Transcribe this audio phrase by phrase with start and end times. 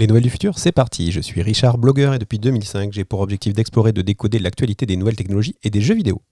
[0.00, 1.12] Les nouvelles du futur, c'est parti.
[1.12, 4.96] Je suis Richard, blogueur, et depuis 2005, j'ai pour objectif d'explorer, de décoder l'actualité des
[4.96, 6.22] nouvelles technologies et des jeux vidéo.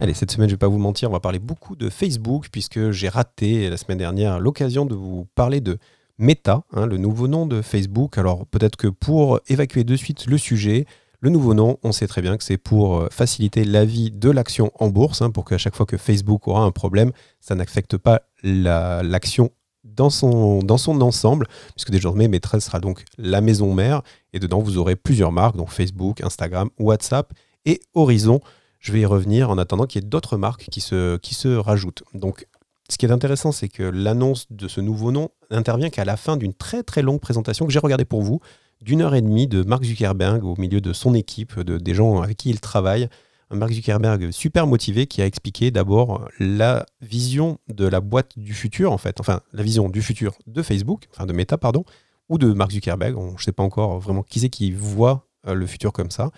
[0.00, 2.46] Allez, cette semaine, je ne vais pas vous mentir, on va parler beaucoup de Facebook,
[2.50, 5.76] puisque j'ai raté la semaine dernière l'occasion de vous parler de
[6.16, 8.16] Meta, hein, le nouveau nom de Facebook.
[8.16, 10.86] Alors peut-être que pour évacuer de suite le sujet,
[11.20, 14.30] le nouveau nom, on sait très bien que c'est pour euh, faciliter la vie de
[14.30, 17.98] l'action en bourse, hein, pour qu'à chaque fois que Facebook aura un problème, ça n'affecte
[17.98, 19.50] pas l'action
[19.84, 20.60] dans, son,
[21.00, 25.56] ensemble, puisque désormais Meta sera donc la maison mère, et dedans vous aurez plusieurs marques,
[25.56, 27.32] donc Facebook, Instagram, WhatsApp
[27.64, 28.40] et Horizon.
[28.78, 31.48] Je vais y revenir en attendant qu'il y ait d'autres marques qui se, qui se
[31.48, 32.02] rajoutent.
[32.14, 32.46] Donc
[32.88, 36.36] ce qui est intéressant, c'est que l'annonce de ce nouveau nom n'intervient qu'à la fin
[36.36, 38.40] d'une très très longue présentation que j'ai regardée pour vous,
[38.80, 42.22] d'une heure et demie de Mark Zuckerberg au milieu de son équipe, de, des gens
[42.22, 43.08] avec qui il travaille.
[43.50, 48.92] Mark Zuckerberg super motivé qui a expliqué d'abord la vision de la boîte du futur,
[48.92, 51.84] en fait, enfin la vision du futur de Facebook, enfin de Meta, pardon,
[52.28, 53.16] ou de Mark Zuckerberg.
[53.16, 56.30] je ne sais pas encore vraiment qui c'est qui voit euh, le futur comme ça.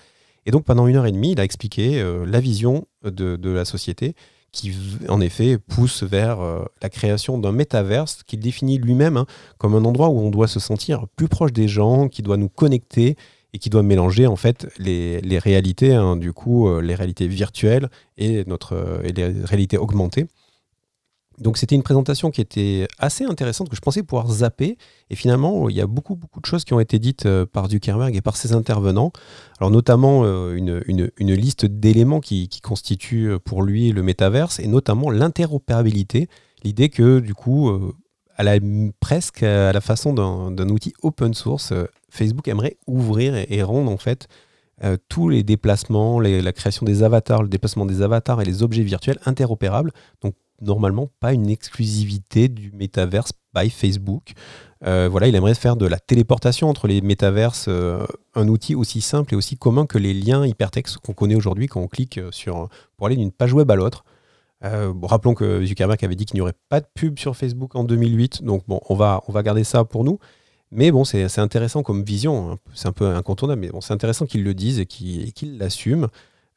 [0.46, 3.50] Et donc pendant une heure et demie, il a expliqué euh, la vision de, de,
[3.50, 4.14] la société
[4.50, 4.72] qui
[5.08, 9.26] en effet pousse vers euh, la création d'un métaverse qu'il définit lui-même hein,
[9.58, 12.48] comme un endroit où on doit se sentir plus proche des gens, qui doit nous
[12.48, 13.16] connecter
[13.54, 17.28] et qui doit mélanger en fait les, les réalités, hein, du coup euh, les réalités
[17.28, 20.26] virtuelles et, notre, euh, et les réalités augmentées.
[21.38, 24.76] Donc c'était une présentation qui était assez intéressante que je pensais pouvoir zapper.
[25.10, 27.68] Et finalement, il y a beaucoup, beaucoup de choses qui ont été dites euh, par
[27.68, 29.12] Zuckerberg et par ses intervenants.
[29.58, 30.82] Alors notamment euh, une,
[31.16, 36.28] une, liste d'éléments qui, qui, constituent pour lui le métaverse et notamment l'interopérabilité.
[36.62, 37.70] L'idée que du coup,
[38.36, 38.58] à la,
[39.00, 41.72] presque à la façon d'un outil open source,
[42.08, 44.28] Facebook aimerait ouvrir et, rendre en fait
[45.08, 49.18] tous les déplacements, la création des avatars, le déplacement des avatars et les objets virtuels
[49.26, 49.92] interopérables.
[50.22, 54.32] Donc normalement pas une exclusivité du métaverse by Facebook.
[54.84, 58.04] Euh, voilà, il aimerait faire de la téléportation entre les métaverses euh,
[58.34, 61.80] un outil aussi simple et aussi commun que les liens hypertextes qu'on connaît aujourd'hui quand
[61.80, 64.04] on clique euh, sur, pour aller d'une page web à l'autre.
[64.62, 68.44] Rappelons que Zuckerberg avait dit qu'il n'y aurait pas de pub sur Facebook en 2008,
[68.44, 70.18] donc bon, on va, on va garder ça pour nous.
[70.70, 74.42] Mais bon, c'est intéressant comme vision, c'est un peu incontournable, mais bon, c'est intéressant qu'il
[74.42, 76.08] le dise et qu'il l'assume.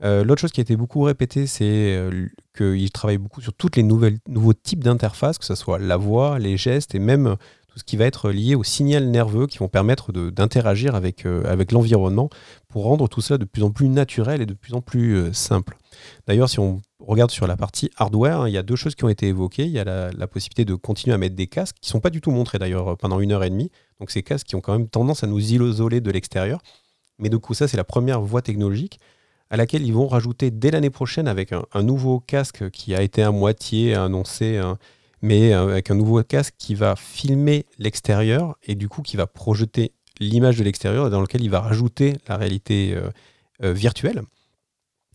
[0.03, 3.75] Euh, l'autre chose qui a été beaucoup répétée, c'est euh, qu'il travaille beaucoup sur toutes
[3.75, 7.35] les nouvelles, nouveaux types d'interfaces, que ce soit la voix, les gestes et même
[7.75, 11.43] tout ce qui va être lié au signal nerveux qui vont permettre d'interagir avec, euh,
[11.45, 12.29] avec l'environnement
[12.69, 15.77] pour rendre tout cela de plus en plus naturel et de plus en plus simple.
[16.25, 19.03] D'ailleurs, si on regarde sur la partie hardware, hein, il y a deux choses qui
[19.03, 19.65] ont été évoquées.
[19.65, 22.11] Il y a la, possibilité de continuer à mettre des casques qui ne sont pas
[22.11, 23.71] du tout montrés d'ailleurs pendant une heure et demie.
[23.99, 26.61] Donc ces casques qui ont quand même tendance à nous isoler de l'extérieur.
[27.19, 29.01] Mais du coup, ça, c'est la première voie technologique
[29.49, 33.21] à laquelle ils vont rajouter dès l'année prochaine avec un, nouveau casque qui a été
[33.21, 34.61] à moitié annoncé,
[35.25, 39.25] mais euh, avec un nouveau casque qui va filmer l'extérieur et du coup qui va
[39.25, 43.09] projeter l'image de l'extérieur dans lequel il va rajouter la réalité euh,
[43.63, 44.21] euh, virtuelle.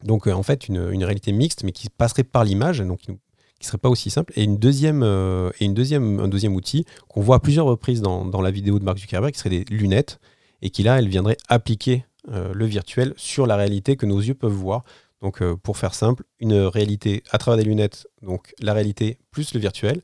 [0.02, 3.16] Donc en fait une, réalité mixte mais qui passerait par l'image, donc qui ne
[3.64, 4.32] serait pas aussi simple.
[4.34, 8.84] Et, une deuxième, un deuxième outil qu'on voit à plusieurs reprises dans, la vidéo de
[8.84, 10.18] Mark Zuckerberg, qui serait des lunettes,
[10.62, 14.50] et qui là, elle viendrait appliquer le virtuel sur la réalité que nos yeux peuvent
[14.50, 14.84] voir.
[15.22, 19.54] Donc euh, pour faire simple, une réalité à travers des lunettes, donc la réalité plus
[19.54, 20.00] le virtuel,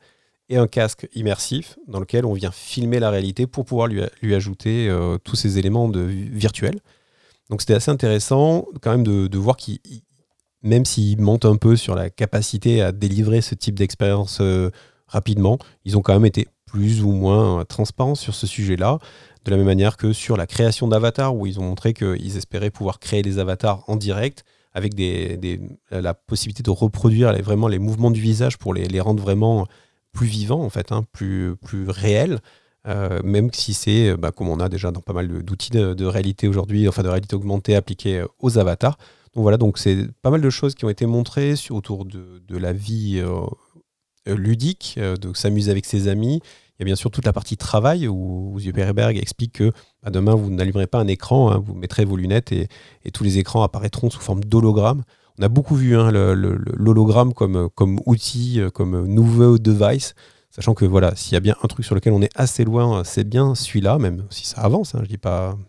[0.48, 4.88] et un casque immersif dans lequel on vient filmer la réalité pour pouvoir lui, ajouter
[4.88, 6.78] euh, tous ces éléments de virtuel.
[7.50, 9.78] Donc c'était assez intéressant quand même de, voir qu'il,
[10.62, 14.40] même s'il monte un peu sur la capacité à délivrer ce type d'expérience
[15.06, 18.98] rapidement, ils ont quand même été plus ou moins transparents sur ce sujet-là.
[19.44, 22.70] De la même manière que sur la création d'avatars, où ils ont montré qu'ils espéraient
[22.70, 24.44] pouvoir créer des avatars en direct
[24.76, 24.92] avec
[25.90, 29.66] la possibilité de reproduire vraiment les mouvements du visage pour les, rendre vraiment
[30.12, 32.40] plus vivants, en fait, hein, plus, plus réels.
[32.86, 36.46] Euh, même si c'est, bah, comme on a déjà dans pas mal d'outils de, réalité
[36.46, 38.98] aujourd'hui, enfin de réalité augmentée appliqués aux avatars.
[39.34, 42.72] Donc voilà, donc c'est pas mal de choses qui ont été montrées autour de, la
[42.72, 43.18] vie
[44.28, 46.40] euh, ludique, euh, de s'amuser avec ses amis,
[46.78, 50.34] il y a bien sûr toute la partie travail où Zuckerberg explique que bah, demain,
[50.34, 52.68] vous n'allumerez pas un écran, hein, vous mettrez vos lunettes et,
[53.12, 55.02] tous les écrans apparaîtront sous forme d'hologramme.
[55.38, 60.14] On a beaucoup vu hein, l'hologramme comme, outil, euh, comme nouveau device,
[60.50, 63.04] sachant que voilà, s'il y a bien un truc sur lequel on est assez loin,
[63.04, 65.18] c'est bien celui-là, même si ça avance, hein, je dis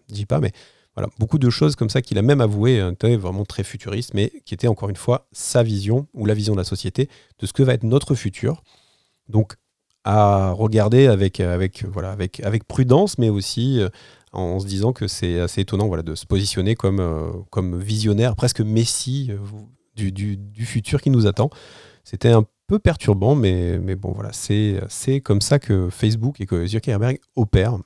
[0.10, 0.52] dis pas, mais
[0.96, 2.82] voilà, beaucoup de choses comme ça qu'il a même avoué,
[3.18, 6.58] vraiment très futuriste, mais qui était encore une fois sa vision ou la vision de
[6.58, 7.08] la société
[7.40, 8.64] de ce que va être notre futur.
[9.30, 9.58] Donc
[10.08, 13.90] à regarder avec, avec, voilà, avec, avec prudence, mais aussi euh,
[14.32, 18.38] en se disant que c'est assez étonnant voilà, de se positionner comme, euh, comme visionnaire,
[18.38, 19.38] presque messie euh,
[19.96, 21.50] du, du, du, futur qui nous attend.
[22.06, 26.66] C'était un peu perturbant, mais, mais bon, voilà, c'est comme ça que Facebook et que
[26.66, 27.78] Zuckerberg opèrent.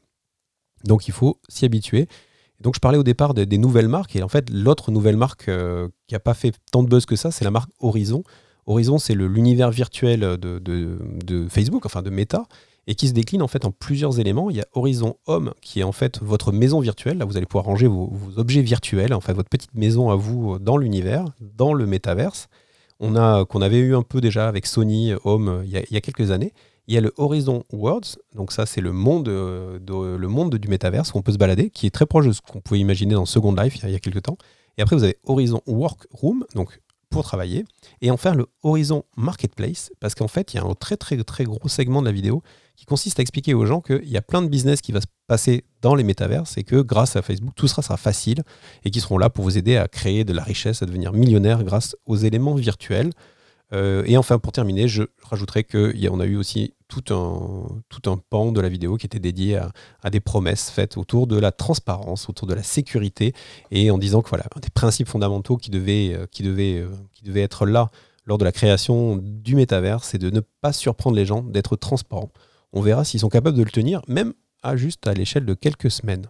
[0.84, 2.08] Donc il faut s'y habituer.
[2.60, 5.88] Donc je parlais au départ des, nouvelles marques, et en fait l'autre nouvelle marque euh,
[6.08, 8.24] qui n'a pas fait tant de buzz que ça, c'est la marque Horizon.
[8.68, 12.46] Horizon, c'est l'univers virtuel de, Facebook, enfin de Meta,
[12.88, 14.50] et qui se décline en fait en plusieurs éléments.
[14.50, 17.18] Il y a Horizon Home, qui est en fait votre maison virtuelle.
[17.18, 20.60] Là, vous allez pouvoir ranger vos, objets virtuels, en fait votre petite maison à vous
[20.60, 22.48] dans l'univers, dans le métaverse.
[23.00, 26.32] On a qu'on avait eu un peu déjà avec Sony Home il y a quelques
[26.32, 26.54] années.
[26.88, 31.18] Il y a le Horizon Worlds, donc ça c'est le monde, euh, du métaverse où
[31.18, 33.54] on peut se balader, qui est très proche de ce qu'on pouvait imaginer dans Second
[33.54, 34.38] Life il y a, quelques temps.
[34.78, 36.82] Et après vous avez Horizon Workroom, donc
[37.12, 37.66] pour travailler,
[38.02, 41.44] et enfin le Horizon Marketplace, parce qu'en fait il y a un très très très
[41.44, 42.42] gros segment de la vidéo
[42.76, 45.06] qui consiste à expliquer aux gens qu'il y a plein de business qui va se
[45.28, 48.42] passer dans les métaverses et que grâce à Facebook tout sera, sera facile
[48.84, 51.64] et qui seront là pour vous aider à créer de la richesse, à devenir millionnaire
[51.64, 53.12] grâce aux éléments virtuels.
[53.74, 58.60] Euh, et enfin, pour terminer, je rajouterai qu'on a eu aussi tout un, pan de
[58.60, 59.60] la vidéo qui était dédié
[60.04, 63.34] à, des promesses faites autour de la transparence, autour de la sécurité,
[63.72, 66.90] et en disant que voilà, un des principes fondamentaux qui euh, devait, euh,
[67.24, 67.90] devait être là
[68.26, 72.30] lors de la création du métavers, c'est de ne pas surprendre les gens, d'être transparent.
[72.74, 75.90] On verra s'ils sont capables de le tenir, même à juste à l'échelle de quelques
[75.90, 76.28] semaines.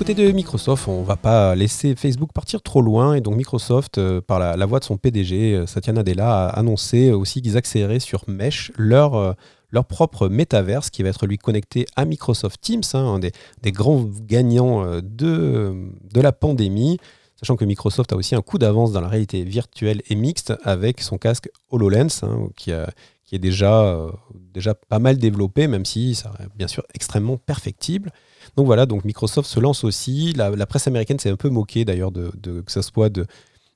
[0.00, 4.22] Côté de Microsoft, on va pas laisser Facebook partir trop loin et donc Microsoft, euh,
[4.22, 8.24] par la, voix de son PDG, euh, Satya Nadella, a annoncé aussi qu'ils accéléraient sur
[8.26, 9.34] Mesh leur, euh,
[9.68, 14.08] leur propre métaverse qui va être lui connecté à Microsoft Teams, hein, un des, grands
[14.22, 16.96] gagnants de, de la pandémie.
[17.36, 21.02] Sachant que Microsoft a aussi un coup d'avance dans la réalité virtuelle et mixte avec
[21.02, 24.06] son casque HoloLens, hein, qui, est déjà,
[24.54, 28.10] déjà pas mal développé, même si ça bien sûr extrêmement perfectible.
[28.56, 30.32] Donc voilà, donc Microsoft se lance aussi.
[30.34, 32.30] La, presse américaine s'est un peu moquée d'ailleurs de,
[32.60, 33.26] que ce soit de,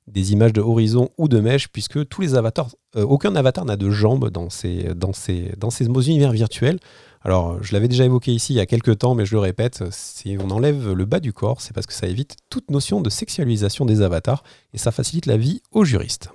[0.06, 3.76] des images de horizon ou de mèche, puisque tous les avatars, euh, aucun avatar n'a
[3.76, 6.78] de jambes dans ces, dans ces, dans ces univers virtuels.
[7.22, 9.82] Alors, je l'avais déjà évoqué ici il y a quelques temps, mais je le répète,
[9.90, 13.08] si on enlève le bas du corps, c'est parce que ça évite toute notion de
[13.08, 14.44] sexualisation des avatars
[14.74, 16.28] et ça facilite la vie aux juristes.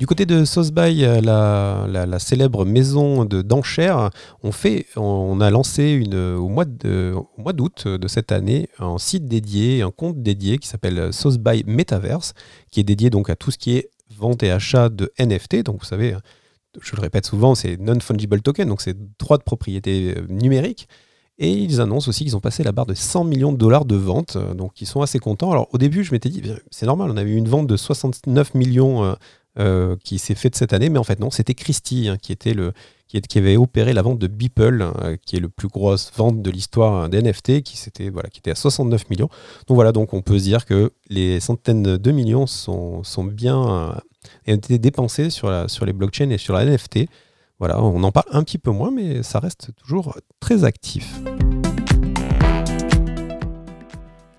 [0.00, 4.08] Du côté de Sosby, euh, la, célèbre maison d'enchères,
[4.96, 6.02] on, a lancé
[6.38, 11.64] au mois d'août de, cette année un site dédié, un compte dédié qui s'appelle Sosby
[11.66, 12.32] Metaverse,
[12.70, 15.64] qui est dédié donc à tout ce qui est vente et achat de NFT.
[15.64, 16.16] Donc vous savez,
[16.80, 20.88] je le répète souvent, c'est non-fungible token, donc c'est droit de propriété euh, numérique.
[21.42, 23.96] Et ils annoncent aussi qu'ils ont passé la barre de 100 millions de dollars de
[23.96, 25.50] vente, donc ils sont assez contents.
[25.50, 28.52] Alors au début, je m'étais dit, c'est normal, on avait eu une vente de 69
[28.54, 29.16] millions
[29.58, 32.54] euh, qui s'est faite cette année, mais en fait non, c'était Christie hein, qui, était
[32.54, 32.72] le,
[33.08, 36.50] qui, avait opéré la vente de Beeple, euh, qui est le plus grosse vente de
[36.50, 37.76] l'histoire des NFT, qui,
[38.10, 39.28] voilà, qui était à 69 millions.
[39.66, 43.92] Donc voilà, donc on peut se dire que les centaines de millions sont, bien euh,
[44.46, 47.08] été dépensés sur les blockchains et sur la NFT.
[47.58, 51.20] Voilà, on en parle un petit peu moins, mais ça reste toujours très actif.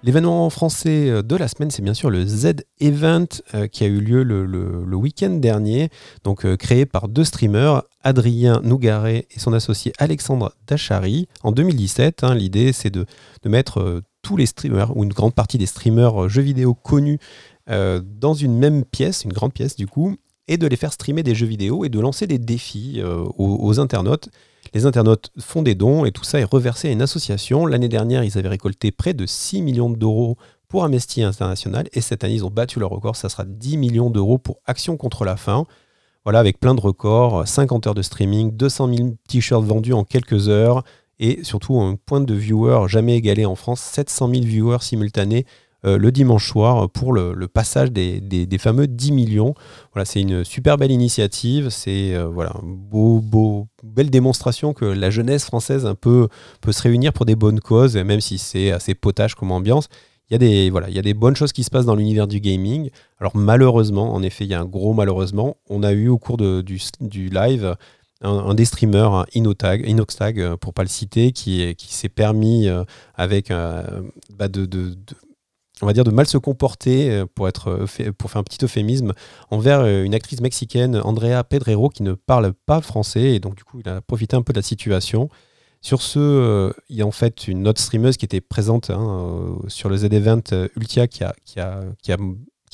[0.03, 3.99] L'événement français euh, de la semaine, c'est bien sûr le Z-Event euh, qui a eu
[3.99, 5.89] lieu le, week-end dernier,
[6.23, 11.27] donc euh, créé par deux streamers, Adrien Nougaret et son associé Alexandre Dachary.
[11.43, 13.05] En 2017, hein, l'idée c'est de,
[13.45, 17.19] mettre tous les streamers, ou une grande partie des streamers jeux vidéo connus,
[17.67, 20.15] dans une même pièce, une grande pièce du coup,
[20.47, 23.01] et de les faire streamer des jeux vidéo et de lancer des défis
[23.37, 24.29] aux internautes.
[24.73, 27.65] Les internautes font des dons et tout ça est reversé à une association.
[27.65, 30.37] L'année dernière, ils avaient récolté près de 6 millions d'euros
[30.69, 33.17] pour Amnesty International et cette année, ils ont battu leur record.
[33.17, 35.65] Ça sera 10 millions d'euros pour Action contre la faim.
[36.23, 40.47] Voilà, avec plein de records, 50 heures de streaming, 200 000 t-shirts vendus en quelques
[40.47, 40.83] heures
[41.19, 45.45] et surtout un point de viewers jamais égalé en France, 700 000 viewers simultanés
[45.83, 49.55] euh, le dimanche soir pour le, passage des, fameux 10 millions.
[49.93, 51.69] Voilà, c'est une super belle initiative.
[51.69, 56.27] C'est euh, voilà, beau, beau, belle démonstration que la jeunesse française un peu
[56.61, 59.87] peut se réunir pour des bonnes causes, même si c'est assez potage comme ambiance.
[60.29, 61.95] Il y, a des, voilà, il y a des bonnes choses qui se passent dans
[61.95, 62.89] l'univers du gaming.
[63.19, 65.57] Alors malheureusement, en effet, il y a un gros malheureusement.
[65.69, 67.75] On a eu au cours de, du, live
[68.21, 72.69] un, des streamers, un Inotag, Inoxtag, euh, pour pas le citer, qui, qui s'est permis
[73.15, 74.95] avec bah de,
[75.81, 79.13] on va dire, de mal se comporter, euh, pour, être, euh, faire un petit euphémisme,
[79.49, 83.33] envers euh, une actrice mexicaine, Andrea Pedrero, qui ne parle pas français.
[83.33, 85.29] Et donc, du coup, il a profité un peu de la situation.
[85.81, 89.89] Sur ce, il y a en fait une autre streameuse qui était présente hein, sur
[89.89, 90.43] le Z-Event
[90.75, 91.33] Ultia qui a,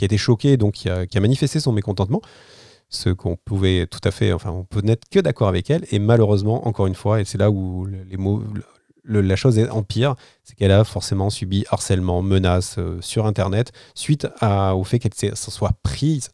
[0.02, 2.22] été choquée, donc qui a, qui a manifesté son mécontentement.
[2.90, 5.86] Ce qu'on pouvait tout à fait, enfin, on peut n'être que d'accord avec elle.
[5.92, 8.44] Et malheureusement, encore une fois, et c'est là où les mots,
[9.08, 15.00] la chose empire, c'est qu'elle a forcément subi harcèlement, menaces sur Internet suite au fait
[15.00, 16.30] qu'elle s'en soit prise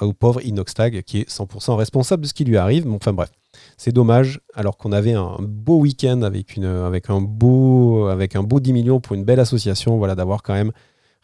[0.00, 2.86] au pauvre Inoxtag qui est 100% responsable de ce qui lui arrive.
[2.90, 3.30] enfin bref,
[3.76, 8.72] c'est dommage, alors qu'on avait un beau week-end avec, un beau, avec un beau 10
[8.72, 10.72] millions pour une belle association, voilà, d'avoir quand même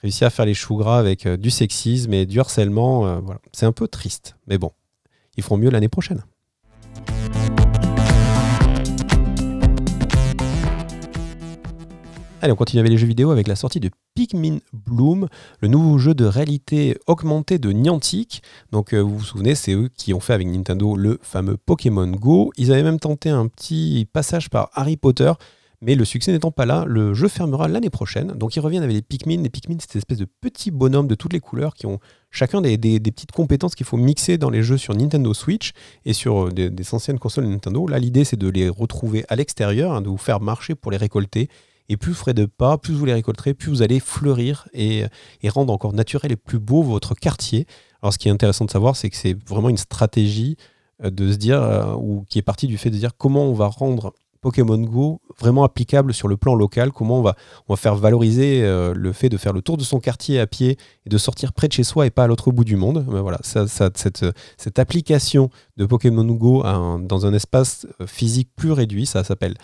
[0.02, 3.06] réussi à faire les choux gras avec euh, du sexisme et du harcèlement.
[3.06, 3.40] Euh, voilà.
[3.52, 4.70] C'est un peu triste, mais bon,
[5.36, 6.22] ils feront mieux l'année prochaine.
[12.44, 15.28] Allez, on continue avec les jeux vidéo avec la sortie de Pikmin Bloom,
[15.60, 18.42] le nouveau jeu de réalité augmentée de Niantic.
[18.70, 22.06] Donc euh, vous vous souvenez, c'est eux qui ont fait avec Nintendo le fameux Pokémon
[22.06, 22.52] Go.
[22.58, 25.32] Ils avaient même tenté un petit passage par Harry Potter.
[25.80, 28.32] Mais le succès n'étant pas là, le jeu fermera l'année prochaine.
[28.32, 29.40] Donc ils reviennent avec les Pikmin.
[29.42, 31.98] Les Pikmin, c'est cette espèce de petits bonhommes de toutes les couleurs qui ont
[32.30, 35.72] chacun des, petites compétences qu'il faut mixer dans les jeux sur Nintendo Switch
[36.04, 37.86] et sur euh, des, anciennes consoles Nintendo.
[37.86, 40.98] Là, l'idée, c'est de les retrouver à l'extérieur, hein, de vous faire marcher pour les
[40.98, 41.48] récolter
[41.88, 45.04] et plus vous ferez de pas, plus vous les récolterez, plus vous allez fleurir et,
[45.48, 47.66] rendre encore naturel et plus beau votre quartier.
[48.02, 50.56] Alors ce qui est intéressant de savoir, c'est que c'est vraiment une stratégie
[51.02, 53.54] euh, de se dire, euh, ou qui est partie du fait de dire comment on
[53.54, 57.34] va rendre Pokémon Go vraiment applicable sur le plan local, comment on va,
[57.66, 60.76] on faire valoriser euh, le fait de faire le tour de son quartier à pied
[61.06, 63.06] et de sortir près de chez soi et pas à l'autre bout du monde.
[63.42, 69.54] Cette, application de Pokémon Go dans un espace physique plus réduit, ça s'appelle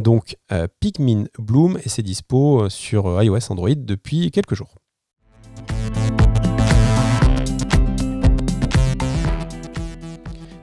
[0.00, 4.74] donc euh, Pikmin Bloom et c'est dispo euh, sur euh, iOS Android depuis quelques jours.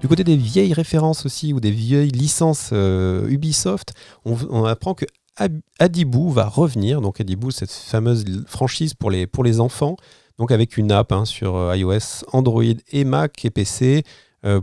[0.02, 3.94] Du côté des vieilles références aussi ou des vieilles licences Ubisoft,
[4.26, 5.06] on, apprend que
[5.80, 7.02] Adibou va revenir.
[7.02, 9.98] Donc Adibou, cette fameuse franchise pour les, enfants,
[10.38, 14.04] donc avec une app hein, sur iOS, Android et Mac et PC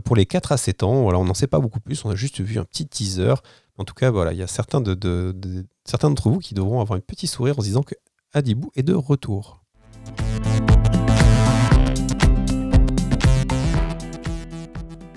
[0.05, 0.93] pour les 4 à 7 ans.
[0.93, 3.35] On n'en sait pas beaucoup plus, on a juste vu un petit teaser.
[3.77, 5.35] En tout cas, voilà, il y a certains, de,
[5.83, 7.95] certains d'entre vous qui devront avoir un petit sourire en se disant que
[8.33, 9.61] Adibou est de retour.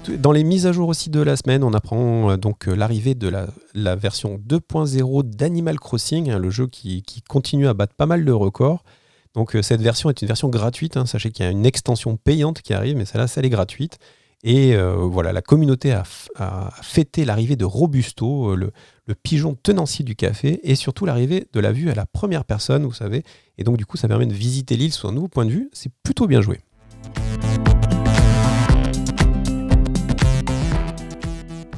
[0.08, 3.14] Dans les mises à jour aussi de la semaine, on apprend euh, donc euh, l'arrivée
[3.14, 8.24] de la, version 2.0 d'Animal Crossing, hein, le jeu qui, continue à battre pas mal
[8.24, 8.82] de records.
[9.34, 10.96] Donc euh, cette version est une version gratuite.
[10.96, 11.06] Hein.
[11.06, 13.98] Sachez qu'il y a une extension payante qui arrive, mais celle-là, celle est gratuite.
[14.44, 16.04] Et euh, voilà, la communauté a,
[16.80, 18.70] fêté l'arrivée de Robusto, euh,
[19.06, 22.84] le, pigeon tenancier du café, et surtout l'arrivée de la vue à la première personne,
[22.84, 23.24] vous savez.
[23.56, 25.70] Et donc, du coup, ça permet de visiter l'île sous un nouveau point de vue.
[25.72, 26.60] C'est plutôt bien joué.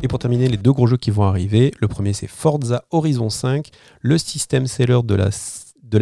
[0.03, 1.73] Et pour terminer, les deux gros jeux qui vont arriver.
[1.79, 3.71] Le premier, c'est Forza Horizon 5,
[4.03, 5.31] le système seller de la,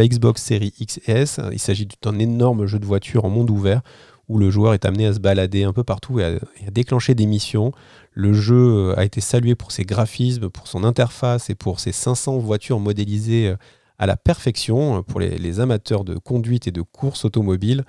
[0.09, 1.41] Xbox Series X et S.
[1.53, 3.83] Il s'agit d'un énorme jeu de voiture en monde ouvert
[4.29, 7.27] où le joueur est amené à se balader un peu partout et à, déclencher des
[7.27, 7.73] missions.
[8.13, 11.93] Le jeu euh, a été salué pour ses graphismes, pour son interface et pour ses
[11.93, 13.57] 500 voitures modélisées euh,
[13.99, 15.03] à la perfection.
[15.03, 17.85] Pour les, amateurs de conduite et de course automobile,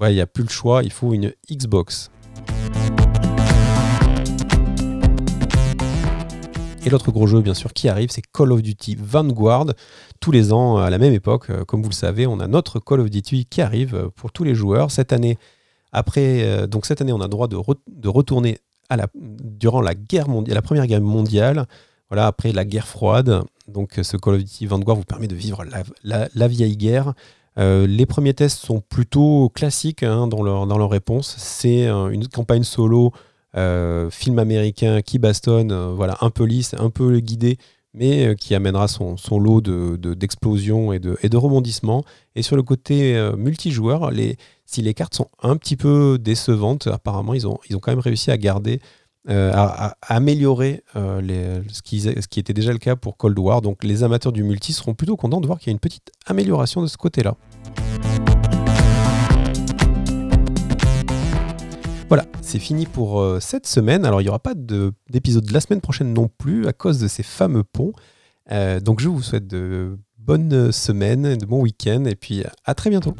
[0.00, 2.10] il n'y a plus le choix, il faut une Xbox.
[6.84, 9.66] Et l'autre gros jeu, bien sûr, qui arrive, c'est Call of Duty Vanguard.
[10.18, 12.80] Tous les ans, à la même époque, euh, comme vous le savez, on a notre
[12.80, 14.90] Call of Duty qui arrive pour tous les joueurs.
[14.90, 15.38] Cette année,
[15.92, 18.58] après, euh, donc cette année, on a le droit de, retourner
[18.88, 20.26] à la, durant la, guerre
[20.62, 21.66] première guerre mondiale,
[22.08, 23.42] voilà, après la guerre froide.
[23.68, 25.64] Donc ce Call of Duty Vanguard vous permet de vivre
[26.02, 27.14] la, vieille guerre.
[27.58, 31.34] Euh, les premiers tests sont plutôt classiques hein, dans, leur, dans réponse.
[31.38, 33.12] C'est une campagne solo,
[33.56, 37.58] euh, film américain qui bastonne, voilà, un peu lisse, un peu guidé,
[37.94, 42.04] mais qui amènera son, lot d'explosions de, et, de, et de rebondissements.
[42.34, 47.34] Et sur le côté multijoueur, les, si les cartes sont un petit peu décevantes, apparemment,
[47.34, 48.80] ils ont, ils ont quand même réussi à garder,
[49.28, 53.60] euh, à, améliorer euh, les, ce, qui, était déjà le cas pour Cold War.
[53.60, 56.10] Donc les amateurs du multi seront plutôt contents de voir qu'il y a une petite
[56.26, 57.36] amélioration de ce côté-là.
[62.12, 64.04] Voilà, c'est fini pour euh, cette semaine.
[64.04, 67.08] Alors il n'y aura pas d'épisode de la semaine prochaine non plus à cause de
[67.08, 67.94] ces fameux ponts.
[68.82, 73.16] donc je vous souhaite de bonnes semaines, de bons week-ends et puis à très bientôt.